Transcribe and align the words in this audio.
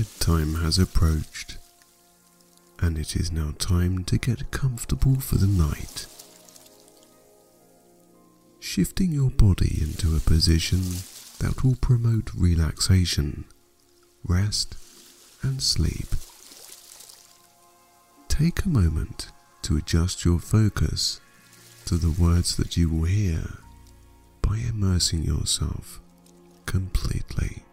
bedtime 0.00 0.54
has 0.54 0.78
approached, 0.78 1.58
and 2.78 2.96
it 2.96 3.14
is 3.16 3.30
now 3.30 3.52
time 3.58 4.02
to 4.02 4.16
get 4.16 4.50
comfortable 4.50 5.20
for 5.20 5.36
the 5.36 5.46
night. 5.46 6.06
Shifting 8.60 9.12
your 9.12 9.28
body 9.28 9.78
into 9.82 10.16
a 10.16 10.20
position 10.20 10.80
that 11.40 11.62
will 11.62 11.76
promote 11.82 12.30
relaxation, 12.34 13.44
rest, 14.24 14.74
and 15.42 15.60
sleep. 15.62 16.08
Take 18.28 18.64
a 18.64 18.70
moment 18.70 19.28
to 19.64 19.76
adjust 19.76 20.24
your 20.24 20.38
focus 20.38 21.20
to 21.84 21.96
the 21.96 22.22
words 22.22 22.56
that 22.56 22.74
you 22.74 22.88
will 22.88 23.04
hear 23.04 23.42
by 24.40 24.56
immersing 24.66 25.24
yourself 25.24 26.00
completely. 26.64 27.64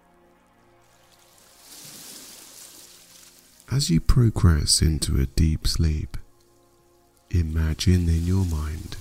As 3.69 3.89
you 3.89 3.99
progress 3.99 4.81
into 4.81 5.19
a 5.19 5.25
deep 5.25 5.67
sleep, 5.67 6.15
imagine 7.29 8.07
in 8.07 8.25
your 8.25 8.45
mind 8.45 8.95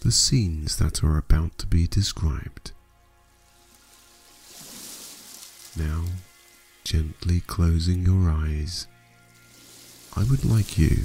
the 0.00 0.10
scenes 0.10 0.76
that 0.78 1.04
are 1.04 1.18
about 1.18 1.58
to 1.58 1.66
be 1.66 1.86
described. 1.86 2.72
Now, 5.76 6.04
gently 6.84 7.40
closing 7.40 8.06
your 8.06 8.30
eyes, 8.30 8.86
I 10.16 10.24
would 10.24 10.46
like 10.46 10.78
you 10.78 11.04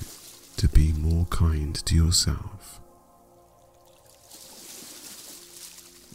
to 0.55 0.69
be 0.69 0.93
more 0.93 1.25
kind 1.25 1.75
to 1.75 1.93
yourself. 1.93 2.79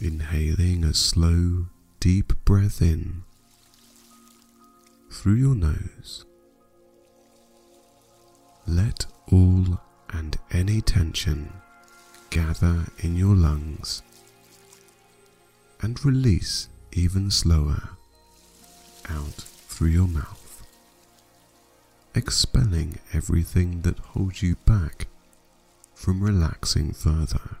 Inhaling 0.01 0.83
a 0.83 0.95
slow, 0.95 1.67
deep 1.99 2.33
breath 2.45 2.81
in 2.81 3.21
through 5.11 5.35
your 5.35 5.53
nose. 5.53 6.25
Let 8.67 9.05
all 9.31 9.81
and 10.09 10.37
any 10.51 10.81
tension 10.81 11.53
gather 12.29 12.85
in 12.99 13.15
your 13.15 13.35
lungs 13.35 14.01
and 15.81 16.03
release 16.05 16.69
even 16.91 17.31
slower 17.31 17.89
out 19.09 19.33
through 19.33 19.89
your 19.89 20.07
mouth, 20.07 20.65
expelling 22.13 22.99
everything 23.13 23.81
that 23.81 23.99
holds 23.99 24.43
you 24.43 24.55
back 24.65 25.07
from 25.95 26.21
relaxing 26.21 26.93
further. 26.93 27.60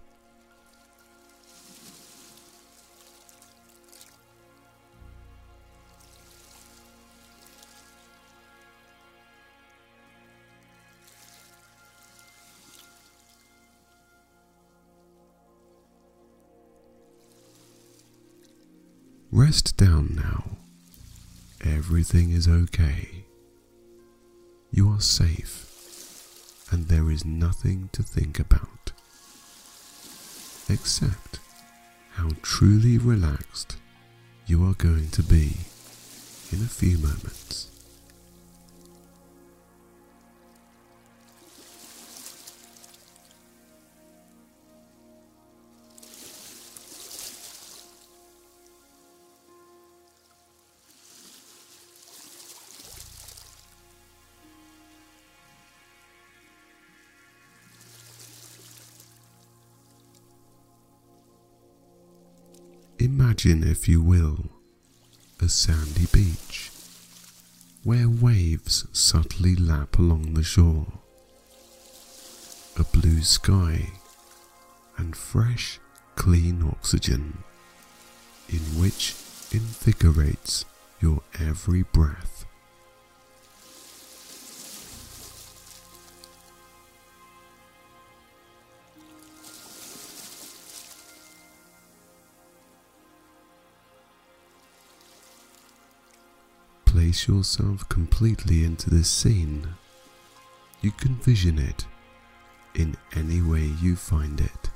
Rest 19.33 19.77
down 19.77 20.13
now. 20.13 20.43
Everything 21.63 22.31
is 22.31 22.49
okay. 22.49 23.23
You 24.71 24.89
are 24.89 24.99
safe, 24.99 26.67
and 26.69 26.89
there 26.89 27.09
is 27.09 27.23
nothing 27.23 27.87
to 27.93 28.03
think 28.03 28.39
about 28.39 28.91
except 30.69 31.39
how 32.15 32.31
truly 32.41 32.97
relaxed 32.97 33.77
you 34.47 34.65
are 34.65 34.73
going 34.73 35.09
to 35.11 35.23
be 35.23 35.55
in 36.51 36.61
a 36.61 36.67
few 36.67 36.97
moments. 36.97 37.70
If 63.71 63.87
you 63.87 64.01
will, 64.01 64.37
a 65.39 65.47
sandy 65.47 66.05
beach 66.11 66.69
where 67.85 68.09
waves 68.09 68.85
subtly 68.91 69.55
lap 69.55 69.97
along 69.97 70.33
the 70.33 70.43
shore, 70.43 70.85
a 72.77 72.83
blue 72.83 73.21
sky, 73.21 73.87
and 74.97 75.15
fresh, 75.15 75.79
clean 76.15 76.61
oxygen 76.61 77.37
in 78.49 78.59
which 78.81 79.15
invigorates 79.53 80.65
your 80.99 81.21
every 81.39 81.83
breath. 81.83 82.30
Place 97.11 97.27
yourself 97.27 97.89
completely 97.89 98.63
into 98.63 98.89
this 98.89 99.09
scene. 99.09 99.67
You 100.79 100.91
can 100.91 101.15
vision 101.15 101.59
it 101.59 101.85
in 102.73 102.95
any 103.13 103.41
way 103.41 103.69
you 103.81 103.97
find 103.97 104.39
it. 104.39 104.69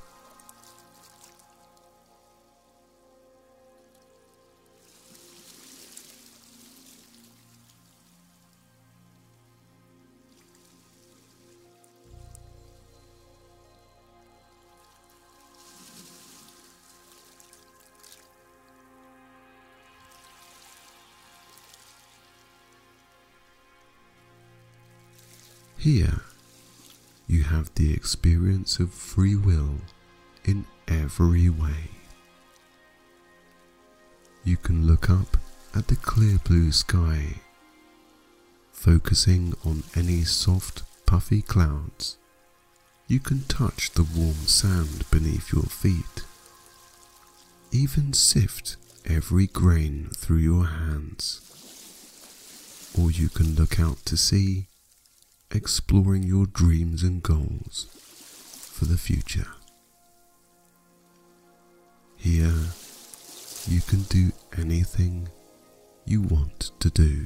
Here, 25.85 26.21
you 27.27 27.43
have 27.43 27.69
the 27.75 27.93
experience 27.93 28.79
of 28.79 28.91
free 28.91 29.35
will 29.35 29.81
in 30.43 30.65
every 30.87 31.47
way. 31.47 31.91
You 34.43 34.57
can 34.57 34.87
look 34.87 35.11
up 35.11 35.37
at 35.75 35.85
the 35.87 35.95
clear 35.95 36.39
blue 36.43 36.71
sky, 36.71 37.35
focusing 38.71 39.53
on 39.63 39.83
any 39.95 40.23
soft, 40.23 40.81
puffy 41.05 41.43
clouds. 41.43 42.17
You 43.07 43.19
can 43.19 43.43
touch 43.43 43.91
the 43.91 44.07
warm 44.17 44.47
sand 44.47 45.05
beneath 45.11 45.53
your 45.53 45.69
feet, 45.69 46.23
even 47.71 48.13
sift 48.13 48.77
every 49.05 49.45
grain 49.45 50.09
through 50.15 50.37
your 50.37 50.65
hands. 50.65 51.41
Or 52.99 53.11
you 53.11 53.29
can 53.29 53.53
look 53.53 53.79
out 53.79 54.03
to 54.05 54.17
sea 54.17 54.65
exploring 55.51 56.23
your 56.23 56.45
dreams 56.45 57.03
and 57.03 57.21
goals 57.21 57.87
for 58.73 58.85
the 58.85 58.97
future. 58.97 59.47
Here, 62.17 62.53
you 63.67 63.81
can 63.81 64.03
do 64.03 64.31
anything 64.57 65.29
you 66.05 66.21
want 66.21 66.71
to 66.79 66.89
do. 66.89 67.25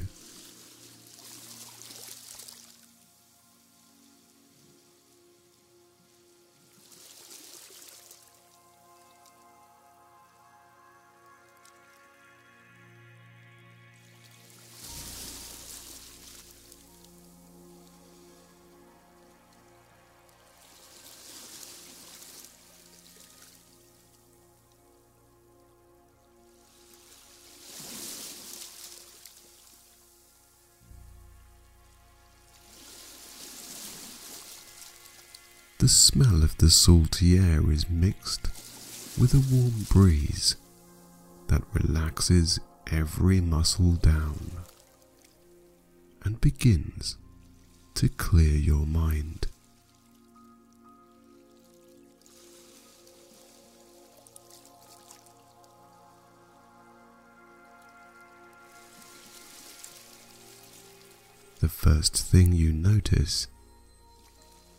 Smell 35.90 36.44
of 36.44 36.56
the 36.58 36.70
salty 36.70 37.38
air 37.38 37.72
is 37.72 37.90
mixed 37.90 38.48
with 39.20 39.34
a 39.34 39.54
warm 39.54 39.86
breeze 39.90 40.56
that 41.48 41.64
relaxes 41.74 42.60
every 42.92 43.42
muscle 43.42 43.94
down 43.94 44.52
and 46.24 46.40
begins 46.40 47.18
to 47.96 48.08
clear 48.08 48.56
your 48.56 48.86
mind. 48.86 49.48
The 61.60 61.68
first 61.68 62.16
thing 62.16 62.54
you 62.54 62.72
notice 62.72 63.48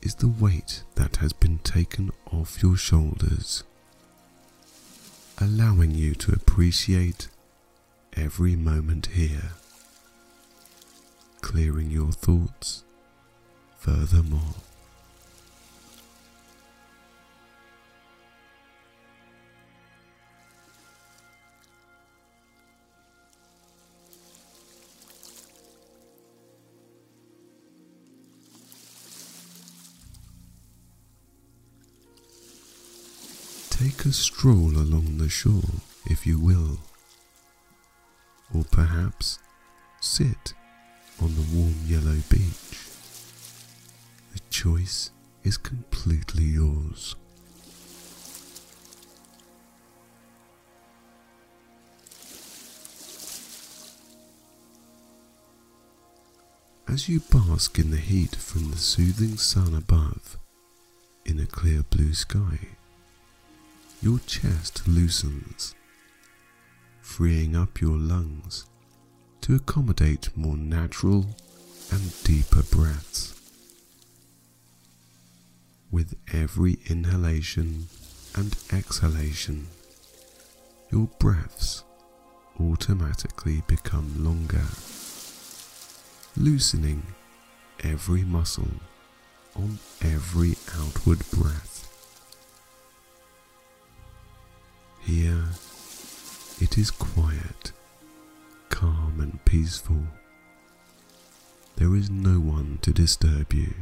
is 0.03 0.15
the 0.17 0.29
weight 0.29 0.83
that 0.95 1.17
has 1.17 1.33
been 1.33 1.59
taken 1.59 2.11
off 2.33 2.63
your 2.63 2.77
shoulders, 2.77 3.65
allowing 5.39 5.95
you 5.95 6.15
to 6.15 6.33
appreciate 6.33 7.29
every 8.17 8.57
moment 8.57 9.07
here, 9.07 9.53
clearing 11.41 11.91
your 11.91 12.13
thoughts 12.13 12.85
furthermore. 13.79 14.55
A 34.11 34.13
stroll 34.13 34.77
along 34.77 35.19
the 35.19 35.29
shore, 35.29 35.71
if 36.07 36.27
you 36.27 36.37
will, 36.37 36.79
or 38.53 38.65
perhaps 38.73 39.39
sit 40.01 40.53
on 41.23 41.33
the 41.37 41.47
warm 41.55 41.77
yellow 41.87 42.19
beach. 42.29 42.89
The 44.33 44.41
choice 44.51 45.13
is 45.45 45.57
completely 45.57 46.43
yours. 46.43 47.15
As 56.89 57.09
you 57.09 57.21
bask 57.21 57.79
in 57.79 57.93
the 57.93 57.97
heat 57.97 58.35
from 58.35 58.73
the 58.73 58.77
soothing 58.77 59.37
sun 59.37 59.73
above 59.73 60.37
in 61.25 61.39
a 61.39 61.47
clear 61.47 61.85
blue 61.85 62.13
sky, 62.13 62.59
your 64.03 64.19
chest 64.21 64.89
loosens, 64.89 65.75
freeing 67.03 67.55
up 67.55 67.83
your 67.83 67.99
lungs 67.99 68.65
to 69.43 69.55
accommodate 69.55 70.35
more 70.35 70.57
natural 70.57 71.27
and 71.93 72.25
deeper 72.25 72.63
breaths. 72.63 73.35
With 75.91 76.15
every 76.33 76.79
inhalation 76.89 77.89
and 78.35 78.57
exhalation, 78.73 79.67
your 80.91 81.09
breaths 81.19 81.85
automatically 82.59 83.63
become 83.67 84.25
longer, 84.25 84.65
loosening 86.39 87.03
every 87.85 88.25
muscle 88.25 88.81
on 89.55 89.79
every 90.01 90.57
outward 90.79 91.19
breath. 91.31 91.80
Here 95.01 95.45
it 96.61 96.77
is 96.77 96.91
quiet, 96.91 97.73
calm, 98.69 99.19
and 99.19 99.45
peaceful. 99.45 100.03
There 101.77 101.97
is 101.97 102.11
no 102.11 102.39
one 102.39 102.79
to 102.83 102.93
disturb 102.93 103.53
you. 103.53 103.73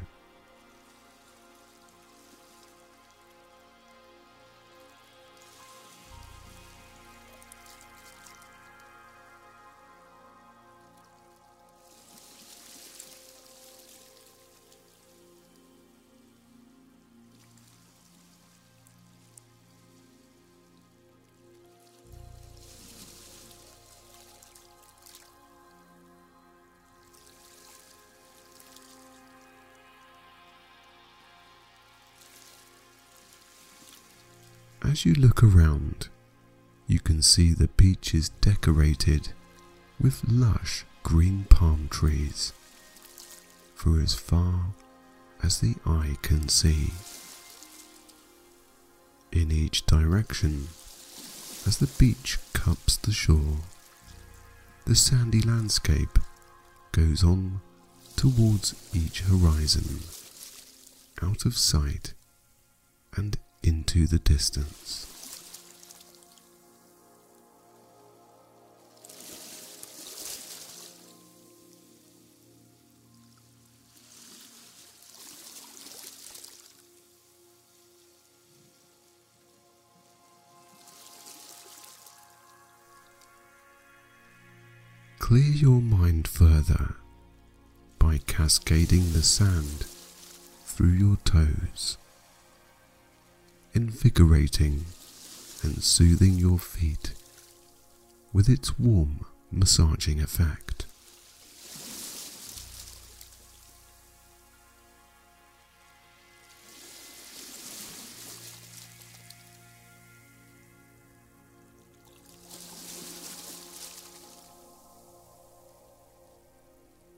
As 34.99 35.05
you 35.05 35.15
look 35.15 35.45
around, 35.45 36.09
you 36.89 36.99
can 36.99 37.23
see 37.23 37.53
the 37.53 37.69
beach 37.69 38.17
is 38.17 38.31
decorated 38.41 39.29
with 40.00 40.29
lush 40.29 40.85
green 41.05 41.45
palm 41.49 41.87
trees 41.89 42.53
for 43.77 44.00
as 44.00 44.15
far 44.15 44.75
as 45.41 45.61
the 45.61 45.77
eye 45.87 46.17
can 46.23 46.49
see. 46.49 46.91
In 49.31 49.53
each 49.53 49.87
direction, 49.87 50.67
as 51.65 51.79
the 51.79 51.95
beach 51.97 52.41
cups 52.53 52.97
the 52.97 53.12
shore, 53.12 53.59
the 54.85 54.97
sandy 54.97 55.43
landscape 55.43 56.19
goes 56.91 57.23
on 57.23 57.61
towards 58.17 58.75
each 58.93 59.21
horizon, 59.21 60.00
out 61.23 61.45
of 61.45 61.56
sight 61.56 62.15
and 63.15 63.39
into 63.69 64.06
the 64.06 64.19
distance. 64.19 65.05
Clear 85.19 85.42
your 85.42 85.83
mind 85.83 86.26
further 86.26 86.95
by 87.99 88.16
cascading 88.26 89.12
the 89.12 89.23
sand 89.23 89.85
through 90.64 90.92
your 90.92 91.19
toes 91.26 91.99
invigorating 93.75 94.84
and 95.62 95.82
soothing 95.82 96.34
your 96.34 96.58
feet 96.58 97.12
with 98.32 98.48
its 98.48 98.78
warm 98.78 99.25
massaging 99.50 100.20
effect. 100.20 100.87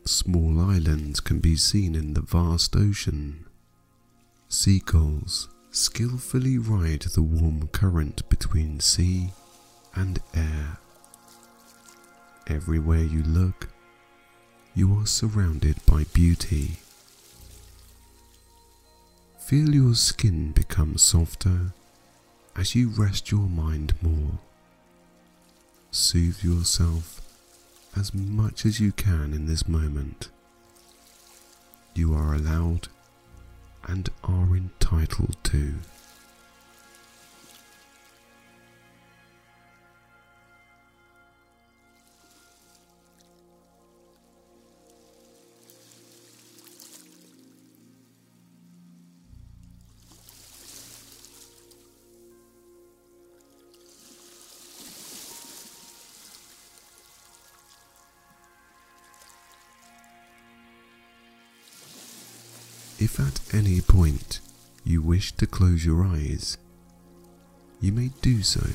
Small 0.04 0.60
islands 0.60 1.20
can 1.20 1.40
be 1.40 1.56
seen 1.56 1.94
in 1.94 2.14
the 2.14 2.20
vast 2.20 2.76
ocean. 2.76 3.46
Seagulls 4.48 5.48
skillfully 5.70 6.58
ride 6.58 7.02
the 7.02 7.22
warm 7.22 7.68
current 7.68 8.28
between 8.28 8.80
sea 8.80 9.30
and 9.94 10.18
air. 10.34 10.78
Everywhere 12.46 13.04
you 13.04 13.22
look, 13.22 13.68
you 14.74 14.92
are 14.98 15.06
surrounded 15.06 15.76
by 15.86 16.04
beauty. 16.12 16.78
Feel 19.38 19.74
your 19.74 19.94
skin 19.94 20.52
become 20.52 20.96
softer 20.96 21.72
as 22.56 22.74
you 22.74 22.88
rest 22.88 23.30
your 23.30 23.48
mind 23.48 23.94
more. 24.02 24.38
Soothe 25.92 26.42
yourself 26.42 27.20
as 27.96 28.14
much 28.14 28.64
as 28.64 28.80
you 28.80 28.92
can 28.92 29.32
in 29.32 29.46
this 29.46 29.68
moment. 29.68 30.28
You 31.94 32.14
are 32.14 32.34
allowed 32.34 32.88
and 33.90 34.08
are 34.22 34.56
entitled 34.56 35.36
to. 35.42 35.74
Point 64.00 64.40
you 64.82 65.02
wish 65.02 65.30
to 65.32 65.46
close 65.46 65.84
your 65.84 66.02
eyes, 66.02 66.56
you 67.82 67.92
may 67.92 68.08
do 68.22 68.42
so 68.42 68.66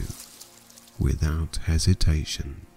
without 1.00 1.58
hesitation. 1.66 2.68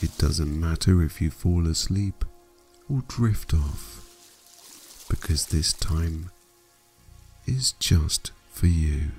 It 0.00 0.16
doesn't 0.18 0.60
matter 0.60 1.02
if 1.02 1.20
you 1.20 1.32
fall 1.32 1.66
asleep 1.66 2.24
or 2.88 3.02
drift 3.08 3.52
off, 3.54 4.06
because 5.10 5.46
this 5.46 5.72
time 5.72 6.30
is 7.44 7.72
just 7.80 8.30
for 8.52 8.68
you. 8.68 9.10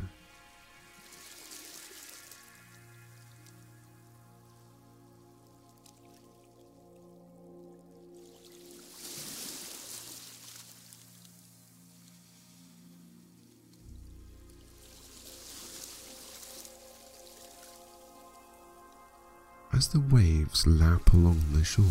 As 19.76 19.88
the 19.88 20.00
waves 20.00 20.68
lap 20.68 21.14
along 21.14 21.42
the 21.52 21.64
shore, 21.64 21.84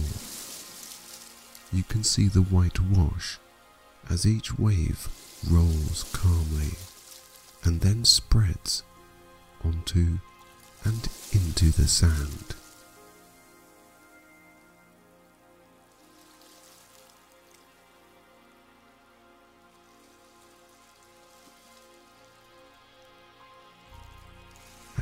you 1.73 1.83
can 1.83 2.05
see 2.05 2.29
the 2.29 2.43
white 2.43 2.79
wash 2.79 3.39
as 4.09 4.25
each 4.25 4.57
wave 4.57 5.09
rolls 5.51 6.05
calmly 6.13 6.71
and 7.65 7.81
then 7.81 8.05
spreads 8.05 8.85
onto 9.65 10.19
and 10.85 11.09
into 11.33 11.73
the 11.73 11.89
sand. 11.89 12.55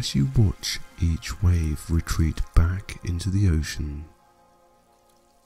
As 0.01 0.15
you 0.15 0.31
watch 0.35 0.81
each 0.99 1.43
wave 1.43 1.85
retreat 1.91 2.41
back 2.55 2.99
into 3.05 3.29
the 3.29 3.51
ocean, 3.51 4.07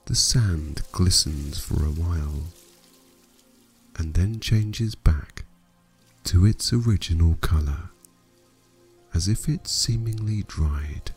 the 0.05 0.15
sand 0.15 0.81
glistens 0.93 1.59
for 1.59 1.83
a 1.83 1.91
while 1.91 2.45
and 3.97 4.13
then 4.13 4.39
changes 4.39 4.95
back 4.95 5.43
to 6.23 6.45
its 6.45 6.71
original 6.71 7.35
colour, 7.41 7.89
as 9.13 9.27
if 9.27 9.49
it 9.49 9.67
seemingly 9.67 10.43
dried. 10.43 11.11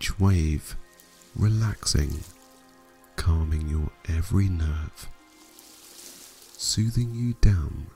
Each 0.00 0.18
wave 0.18 0.76
relaxing, 1.36 2.24
calming 3.16 3.68
your 3.68 3.90
every 4.08 4.48
nerve, 4.48 5.06
soothing 6.56 7.14
you 7.14 7.34
down 7.42 7.88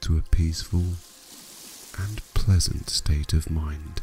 to 0.00 0.18
a 0.18 0.22
peaceful 0.22 0.84
and 1.96 2.20
pleasant 2.34 2.90
state 2.90 3.32
of 3.34 3.50
mind. 3.50 4.00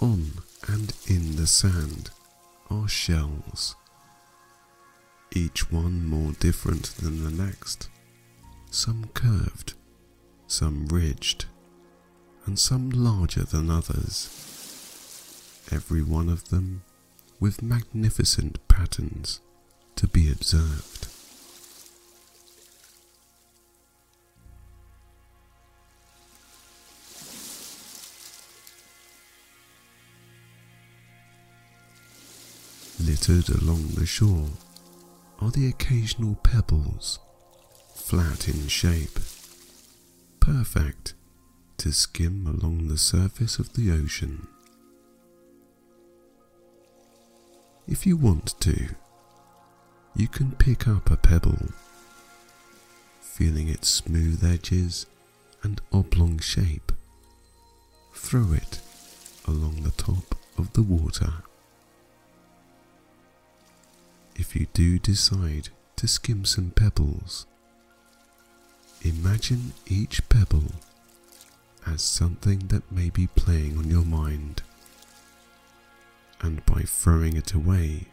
On 0.00 0.32
and 0.66 0.92
in 1.06 1.36
the 1.36 1.46
sand 1.46 2.10
are 2.70 2.88
shells, 2.88 3.76
each 5.32 5.70
one 5.70 6.06
more 6.06 6.32
different 6.32 6.94
than 6.96 7.22
the 7.22 7.30
next, 7.30 7.88
some 8.70 9.08
curved, 9.14 9.74
some 10.46 10.86
ridged, 10.86 11.46
and 12.46 12.58
some 12.58 12.90
larger 12.90 13.44
than 13.44 13.70
others, 13.70 14.28
every 15.70 16.02
one 16.02 16.28
of 16.28 16.48
them 16.48 16.82
with 17.40 17.62
magnificent 17.62 18.66
patterns 18.68 19.40
to 19.96 20.06
be 20.08 20.30
observed. 20.30 20.93
Littered 33.26 33.62
along 33.62 33.88
the 33.94 34.04
shore 34.04 34.50
are 35.40 35.50
the 35.50 35.68
occasional 35.68 36.34
pebbles, 36.42 37.20
flat 37.94 38.48
in 38.48 38.68
shape, 38.68 39.18
perfect 40.40 41.14
to 41.78 41.90
skim 41.90 42.46
along 42.46 42.88
the 42.88 42.98
surface 42.98 43.58
of 43.58 43.72
the 43.72 43.90
ocean. 43.92 44.46
If 47.88 48.06
you 48.06 48.18
want 48.18 48.60
to, 48.60 48.94
you 50.14 50.28
can 50.28 50.52
pick 50.52 50.86
up 50.86 51.10
a 51.10 51.16
pebble, 51.16 51.70
feeling 53.22 53.68
its 53.68 53.88
smooth 53.88 54.44
edges 54.44 55.06
and 55.62 55.80
oblong 55.92 56.40
shape, 56.40 56.92
throw 58.14 58.52
it 58.52 58.80
along 59.48 59.82
the 59.82 59.92
top 59.92 60.34
of 60.58 60.74
the 60.74 60.82
water. 60.82 61.32
If 64.36 64.56
you 64.56 64.66
do 64.72 64.98
decide 64.98 65.68
to 65.96 66.08
skim 66.08 66.44
some 66.44 66.70
pebbles, 66.70 67.46
imagine 69.02 69.74
each 69.86 70.28
pebble 70.28 70.72
as 71.86 72.02
something 72.02 72.58
that 72.68 72.90
may 72.90 73.10
be 73.10 73.28
playing 73.28 73.78
on 73.78 73.90
your 73.90 74.04
mind, 74.04 74.62
and 76.40 76.64
by 76.66 76.82
throwing 76.82 77.36
it 77.36 77.52
away, 77.52 78.08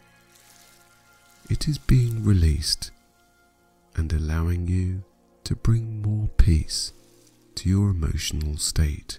it 1.50 1.66
is 1.66 1.78
being 1.78 2.24
released 2.24 2.92
and 3.96 4.12
allowing 4.12 4.68
you 4.68 5.02
to 5.44 5.56
bring 5.56 6.02
more 6.02 6.28
peace 6.36 6.92
to 7.56 7.68
your 7.68 7.90
emotional 7.90 8.56
state. 8.58 9.18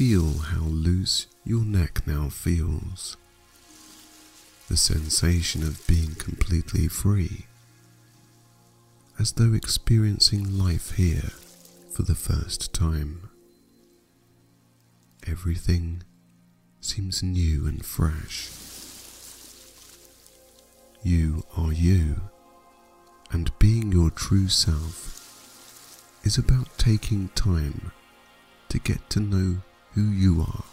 Feel 0.00 0.38
how 0.38 0.62
loose 0.64 1.26
your 1.44 1.62
neck 1.62 2.06
now 2.06 2.30
feels. 2.30 3.18
The 4.70 4.76
sensation 4.78 5.62
of 5.62 5.86
being 5.86 6.14
completely 6.14 6.88
free, 6.88 7.44
as 9.18 9.32
though 9.32 9.52
experiencing 9.52 10.58
life 10.58 10.92
here 10.92 11.32
for 11.92 12.02
the 12.02 12.14
first 12.14 12.72
time. 12.72 13.28
Everything 15.26 16.02
seems 16.80 17.22
new 17.22 17.66
and 17.66 17.84
fresh. 17.84 18.48
You 21.02 21.44
are 21.58 21.74
you, 21.74 22.22
and 23.32 23.52
being 23.58 23.92
your 23.92 24.08
true 24.08 24.48
self 24.48 26.16
is 26.24 26.38
about 26.38 26.78
taking 26.78 27.28
time 27.34 27.92
to 28.70 28.78
get 28.78 29.10
to 29.10 29.20
know 29.20 29.58
who 29.94 30.02
you 30.02 30.40
are. 30.42 30.64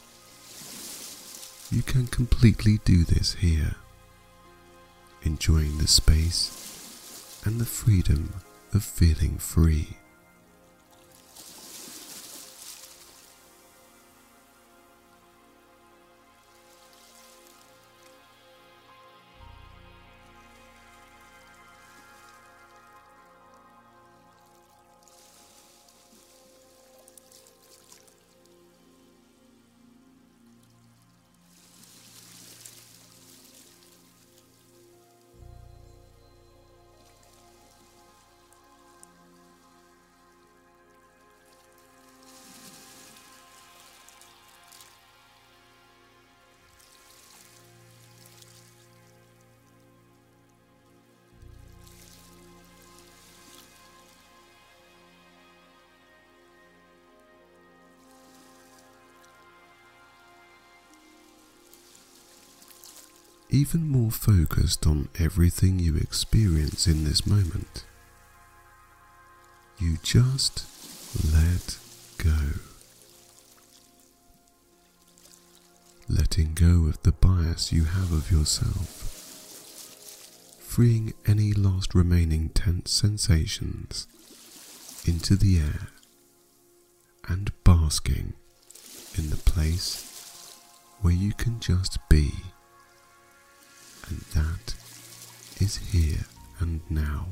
You 1.69 1.81
can 1.81 2.07
completely 2.07 2.79
do 2.85 3.03
this 3.03 3.33
here, 3.35 3.75
enjoying 5.23 5.77
the 5.77 5.87
space 5.87 7.41
and 7.45 7.59
the 7.59 7.65
freedom 7.65 8.33
of 8.73 8.83
feeling 8.83 9.37
free. 9.37 9.97
Even 63.49 63.87
more 63.87 64.11
focused 64.11 64.85
on 64.85 65.07
everything 65.19 65.79
you 65.79 65.95
experience 65.95 66.87
in 66.87 67.03
this 67.03 67.25
moment. 67.25 67.85
You 69.79 69.97
just 70.03 70.65
let 71.33 71.77
go. 72.17 72.59
Letting 76.09 76.53
go 76.53 76.87
of 76.87 77.01
the 77.03 77.11
bias 77.11 77.71
you 77.71 77.85
have 77.85 78.11
of 78.11 78.31
yourself, 78.31 78.87
freeing 80.59 81.13
any 81.25 81.53
last 81.53 81.93
remaining 81.95 82.49
tense 82.49 82.91
sensations 82.91 84.07
into 85.05 85.35
the 85.35 85.59
air 85.59 85.87
and 87.27 87.51
basking 87.63 88.33
in 89.17 89.29
the 89.29 89.37
place 89.37 90.57
where 91.01 91.13
you 91.13 91.33
can 91.33 91.59
just 91.59 91.97
be. 92.09 92.31
And 94.09 94.21
that 94.33 94.73
is 95.59 95.77
here 95.77 96.25
and 96.59 96.81
now. 96.89 97.25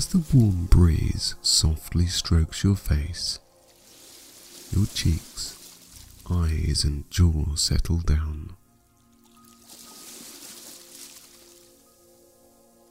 As 0.00 0.06
the 0.06 0.24
warm 0.34 0.64
breeze 0.64 1.34
softly 1.42 2.06
strokes 2.06 2.64
your 2.64 2.74
face, 2.74 3.38
your 4.74 4.86
cheeks, 4.86 5.58
eyes, 6.30 6.84
and 6.84 7.04
jaw 7.10 7.54
settle 7.54 7.98
down. 7.98 8.54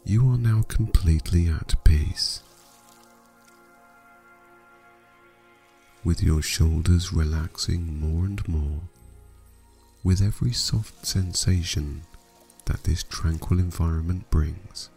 You 0.06 0.30
are 0.30 0.38
now 0.38 0.62
completely 0.68 1.48
at 1.48 1.84
peace. 1.84 2.44
With 6.04 6.22
your 6.22 6.44
shoulders 6.44 7.12
relaxing 7.12 8.00
more 8.00 8.26
and 8.26 8.48
more 8.48 8.82
with 10.04 10.22
every 10.22 10.54
soft 10.54 11.08
sensation 11.08 12.04
that 12.66 12.84
this 12.84 13.02
tranquil 13.02 13.58
environment 13.58 14.30
brings 14.30 14.92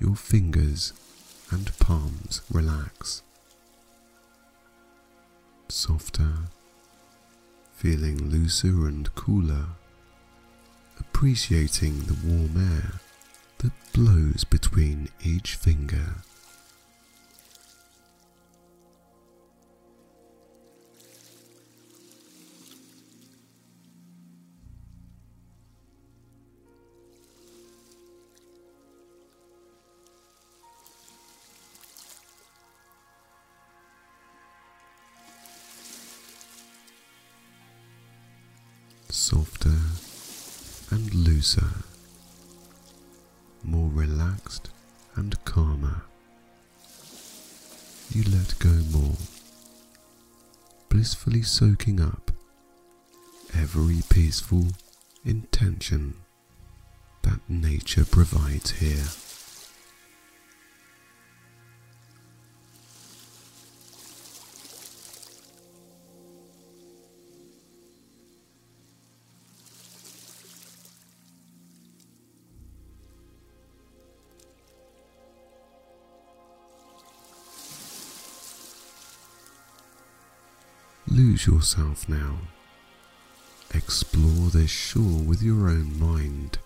your 0.00 0.16
fingers 0.16 0.92
and 1.50 1.76
palms 1.78 2.40
relax. 2.50 3.22
Softer, 5.68 6.32
feeling 7.74 8.30
looser 8.30 8.88
and 8.88 9.14
cooler, 9.14 9.66
appreciating 10.98 12.00
the 12.04 12.16
warm 12.24 12.56
air 12.56 12.92
that 13.58 13.72
blows 13.92 14.44
between 14.44 15.08
each 15.22 15.54
finger. 15.54 16.16
Let 48.40 48.58
go 48.58 48.70
more, 48.90 49.18
blissfully 50.88 51.42
soaking 51.42 52.00
up 52.00 52.30
every 53.54 54.00
peaceful 54.08 54.64
intention 55.26 56.14
that 57.22 57.40
nature 57.50 58.06
provides 58.06 58.70
here. 58.70 59.29
Lose 81.20 81.46
yourself 81.46 82.08
now. 82.08 82.38
Explore 83.74 84.48
this 84.48 84.70
shore 84.70 85.20
with 85.22 85.42
your 85.42 85.68
own 85.68 86.00
mind, 86.00 86.56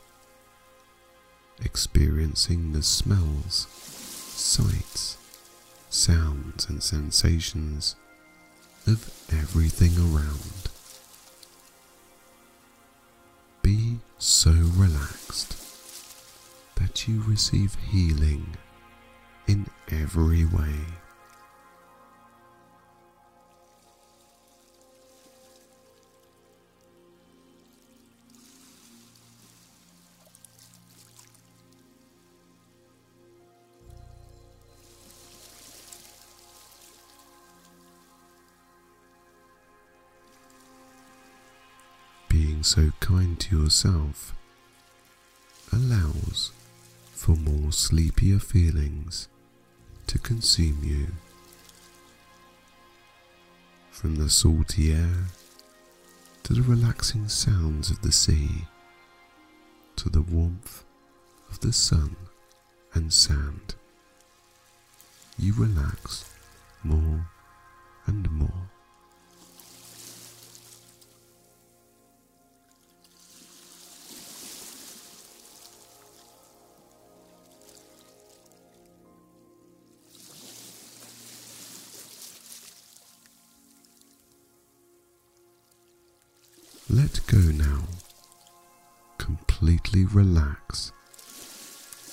experiencing 1.60 2.72
the 2.72 2.80
smells, 2.84 3.66
sights, 3.68 5.18
sounds, 5.90 6.68
and 6.68 6.80
sensations 6.80 7.96
of 8.86 9.12
everything 9.32 9.96
around. 9.98 10.70
Be 13.60 13.98
so 14.18 14.52
relaxed 14.52 15.56
that 16.76 17.08
you 17.08 17.24
receive 17.26 17.74
healing 17.90 18.56
in 19.48 19.66
every 19.90 20.44
way. 20.44 20.78
So 42.64 42.90
kind 42.98 43.38
to 43.38 43.60
yourself 43.60 44.32
allows 45.70 46.50
for 47.12 47.36
more 47.36 47.70
sleepier 47.70 48.38
feelings 48.38 49.28
to 50.06 50.18
consume 50.18 50.80
you. 50.82 51.08
From 53.90 54.16
the 54.16 54.30
salty 54.30 54.94
air 54.94 55.26
to 56.44 56.54
the 56.54 56.62
relaxing 56.62 57.28
sounds 57.28 57.90
of 57.90 58.00
the 58.00 58.12
sea 58.12 58.64
to 59.96 60.08
the 60.08 60.22
warmth 60.22 60.84
of 61.50 61.60
the 61.60 61.72
sun 61.72 62.16
and 62.94 63.12
sand, 63.12 63.74
you 65.38 65.52
relax 65.52 66.34
more 66.82 67.26
and 68.06 68.30
more. 68.30 68.73
Let 86.90 87.26
go 87.26 87.38
now. 87.38 87.84
Completely 89.16 90.04
relax 90.04 90.92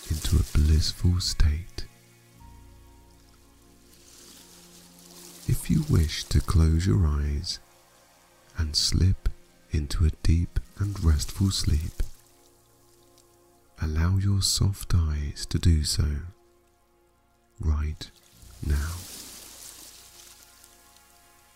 into 0.10 0.38
a 0.38 0.58
blissful 0.58 1.20
state. 1.20 1.86
If 5.46 5.70
you 5.70 5.84
wish 5.90 6.24
to 6.26 6.40
close 6.40 6.88
your 6.88 7.06
eyes 7.06 7.60
and 8.58 8.74
slip 8.74 9.28
into 9.72 10.06
a 10.06 10.12
deep 10.24 10.58
and 10.80 10.98
restful 11.04 11.52
sleep, 11.52 12.02
allow 13.82 14.18
your 14.18 14.42
soft 14.42 14.94
eyes 14.96 15.46
to 15.48 15.60
do 15.60 15.84
so 15.84 16.08
right 17.60 18.10
now. 18.66 18.96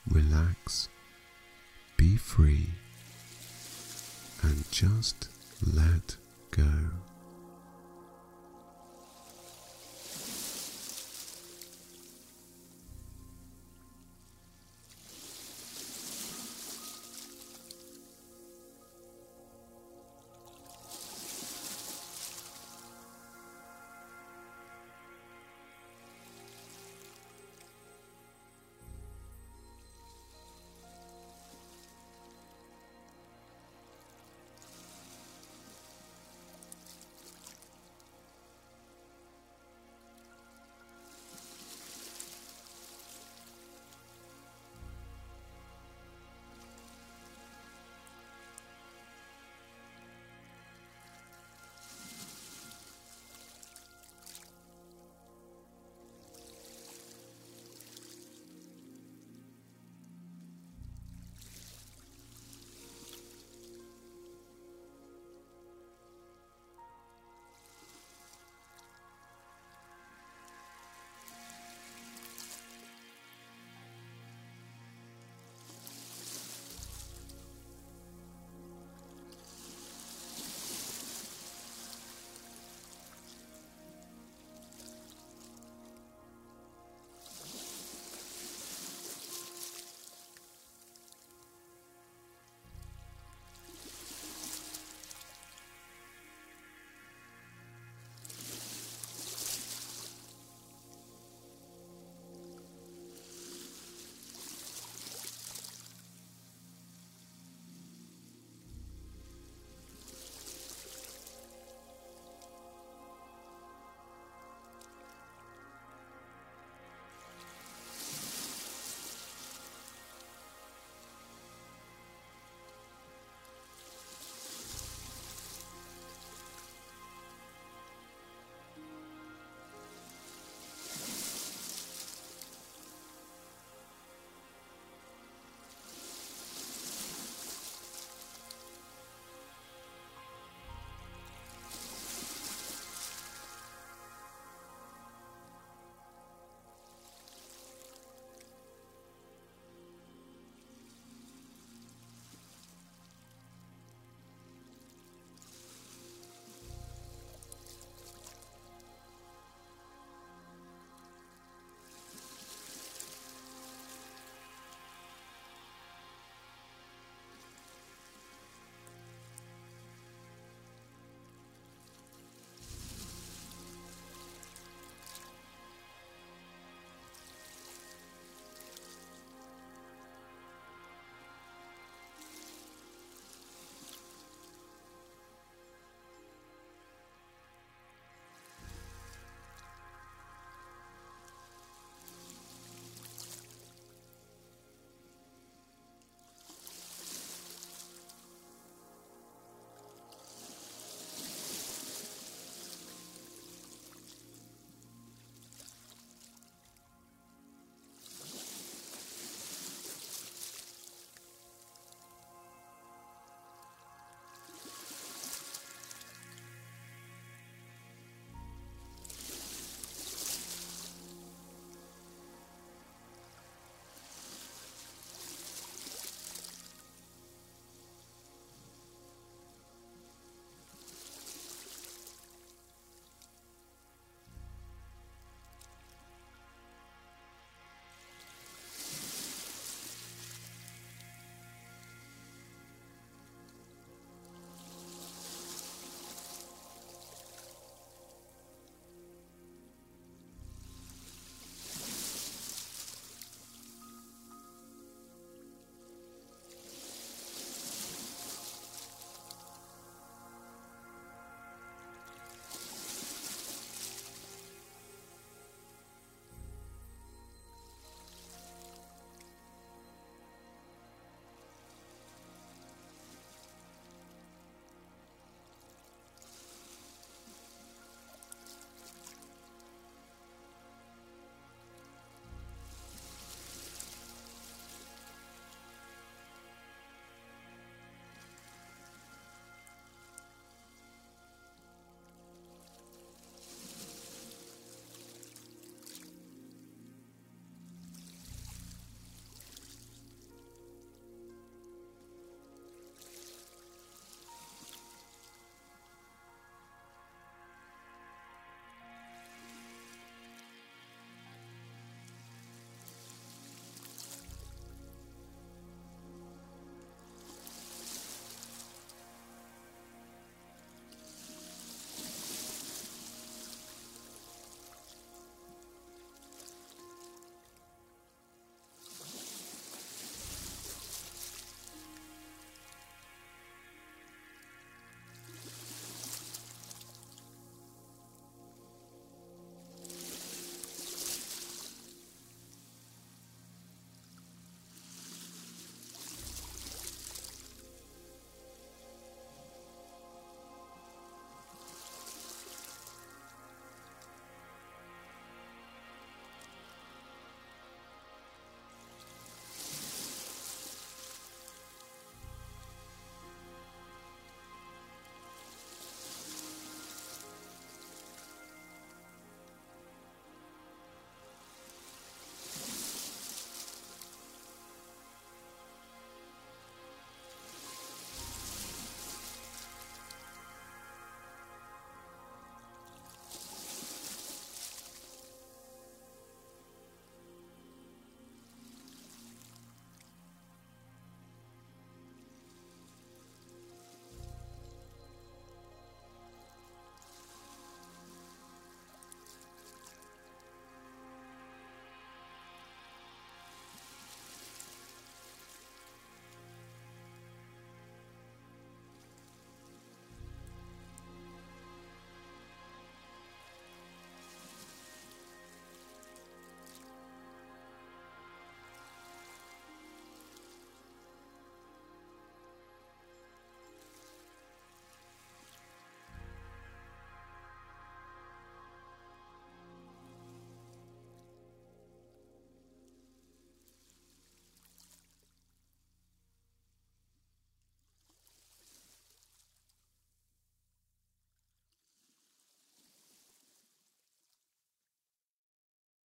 Relax, 0.10 0.90
be 1.96 2.18
free 2.18 2.72
and 4.46 4.72
just 4.72 5.28
let 5.74 6.16
go. 6.52 6.72